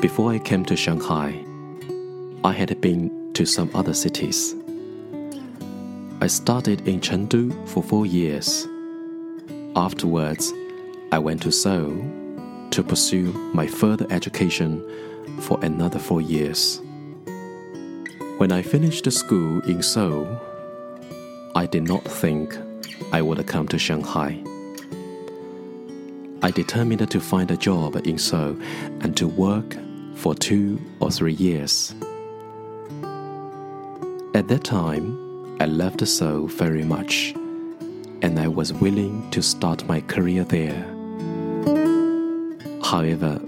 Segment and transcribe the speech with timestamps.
[0.00, 1.44] Before I came to Shanghai,
[2.42, 4.54] I had been to some other cities.
[6.22, 8.66] I studied in Chengdu for four years.
[9.76, 10.54] Afterwards,
[11.12, 12.02] I went to Seoul
[12.70, 14.82] to pursue my further education
[15.40, 16.80] for another four years.
[18.38, 20.26] When I finished school in Seoul,
[21.54, 22.56] I did not think
[23.12, 24.42] I would come to Shanghai.
[26.42, 28.56] I determined to find a job in Seoul
[29.02, 29.76] and to work
[30.20, 31.94] for two or three years.
[34.34, 37.32] At that time, I loved Seoul very much,
[38.20, 40.84] and I was willing to start my career there.
[42.84, 43.40] However,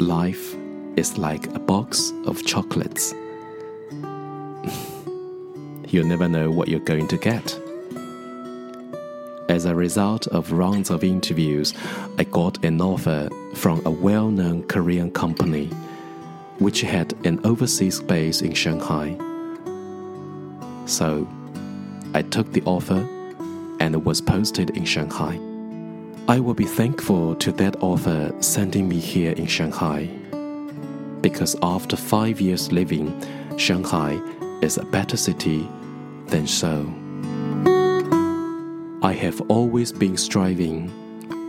[0.00, 0.54] life
[0.96, 3.12] is like a box of chocolates.
[5.88, 7.58] You'll never know what you're going to get.
[9.54, 11.74] As a result of rounds of interviews,
[12.18, 15.66] I got an offer from a well known Korean company,
[16.58, 19.16] which had an overseas base in Shanghai.
[20.86, 21.28] So,
[22.14, 23.08] I took the offer
[23.78, 25.38] and it was posted in Shanghai.
[26.26, 30.10] I will be thankful to that offer sending me here in Shanghai.
[31.20, 33.06] Because after five years living,
[33.56, 34.20] Shanghai
[34.62, 35.68] is a better city
[36.26, 37.03] than Seoul.
[39.04, 40.88] I have always been striving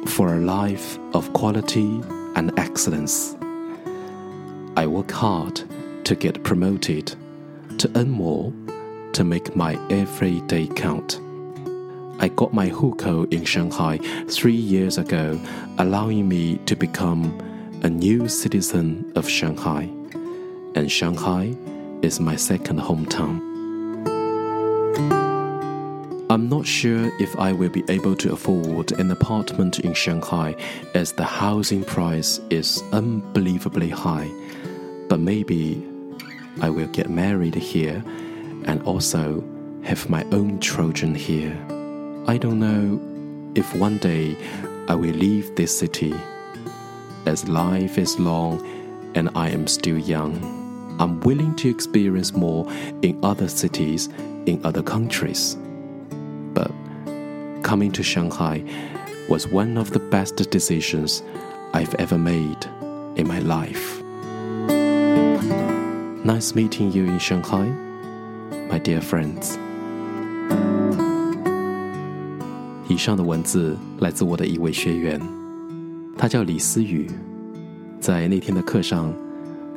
[0.08, 2.02] for a life of quality
[2.36, 3.34] and excellence.
[4.76, 5.62] I work hard
[6.04, 7.16] to get promoted,
[7.78, 8.52] to earn more,
[9.14, 11.22] to make my every day count.
[12.20, 15.40] I got my hukou in Shanghai three years ago,
[15.78, 17.24] allowing me to become
[17.84, 19.90] a new citizen of Shanghai.
[20.76, 21.56] And Shanghai
[22.02, 23.55] is my second hometown.
[26.36, 30.54] I'm not sure if I will be able to afford an apartment in Shanghai
[30.94, 34.30] as the housing price is unbelievably high,
[35.08, 35.82] but maybe
[36.60, 38.04] I will get married here
[38.66, 39.46] and also
[39.84, 41.58] have my own children here.
[42.28, 43.00] I don't know
[43.56, 44.36] if one day
[44.90, 46.14] I will leave this city.
[47.26, 48.60] As life is long
[49.16, 50.36] and I am still young,
[51.00, 52.70] I'm willing to experience more
[53.04, 54.10] in other cities,
[54.46, 55.56] in other countries
[56.55, 56.71] But
[57.63, 58.63] coming to Shanghai
[59.29, 61.23] was one of the best decisions
[61.73, 62.67] I've ever made
[63.17, 64.03] in my life.
[66.25, 67.69] Nice meeting you in Shanghai,
[68.69, 69.57] my dear friends.
[72.89, 75.21] 以上的文字来自我的一位学员，
[76.19, 77.09] 他叫李思雨。
[78.01, 79.15] 在那天的课上，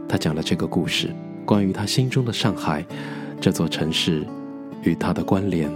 [0.10, 1.14] 他讲了这个故事，
[1.46, 2.84] 关于他心中的上海
[3.40, 4.26] 这座城市
[4.82, 5.70] 与他的关联。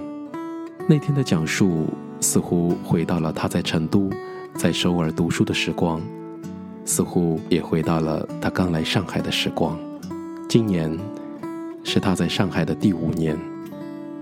[0.88, 1.86] 那天的讲述
[2.20, 4.10] 似乎回到了他在成都、
[4.54, 6.00] 在首尔读书的时光，
[6.84, 9.78] 似乎也回到了他刚来上海的时光。
[10.48, 10.98] 今年
[11.84, 13.38] 是他在上海的第五年，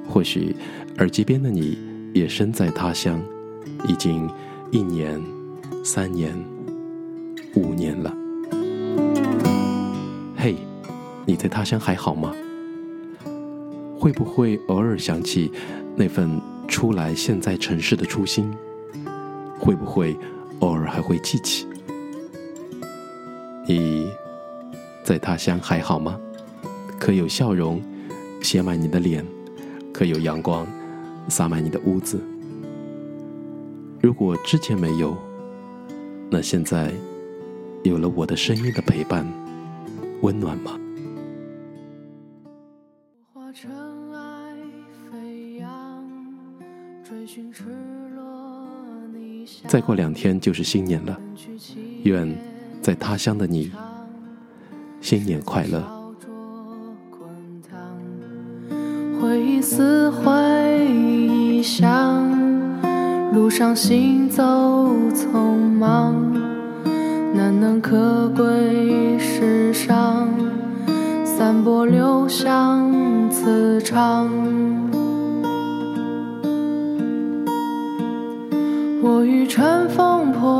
[0.08, 0.54] 或许
[0.98, 1.78] 耳机边的你。
[2.12, 3.22] 也身在他乡，
[3.86, 4.28] 已经
[4.72, 5.22] 一年、
[5.84, 6.36] 三年、
[7.54, 8.12] 五年了。
[10.36, 10.56] 嘿，
[11.24, 12.32] 你在他乡还好吗？
[13.96, 15.52] 会不会偶尔想起
[16.00, 18.50] 那份初来现在城市的初心？
[19.58, 20.16] 会不会
[20.60, 21.66] 偶尔还会记起？
[23.66, 24.10] 你
[25.04, 26.18] 在他乡还好吗？
[26.98, 27.82] 可有笑容
[28.40, 29.22] 写满你的脸？
[29.92, 30.66] 可有阳光？
[31.28, 32.18] 洒满你的屋子。
[34.00, 35.14] 如果之前没有，
[36.30, 36.94] 那现在
[37.82, 39.30] 有了我的声音的陪伴，
[40.22, 40.80] 温暖吗？
[49.66, 51.18] 再过两天就是新年了，
[52.04, 52.36] 愿
[52.80, 53.70] 在他乡的你
[55.00, 55.82] 新年快乐。
[59.20, 62.26] 回忆似回忆像
[63.32, 64.42] 路上行走
[65.14, 66.14] 匆忙，
[67.34, 70.28] 难能可贵世上，
[71.24, 72.90] 散播留香
[73.30, 74.30] 磁场。
[79.02, 80.59] 我欲乘风破，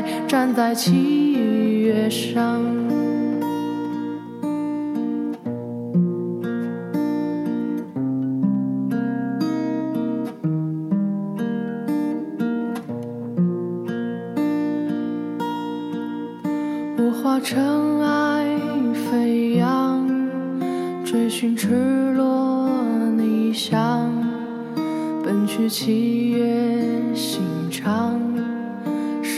[0.27, 2.09] 站在七月。
[2.09, 2.61] 上。
[16.97, 18.57] 我化尘埃
[18.93, 20.05] 飞扬，
[21.05, 22.69] 追寻赤裸
[23.17, 24.11] 逆翔，
[25.23, 28.19] 奔去七月心肠，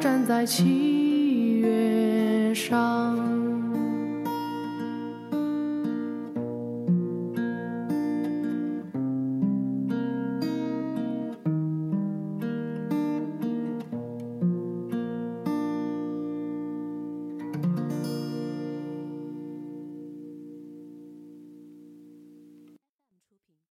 [0.00, 3.25] 站在七月上。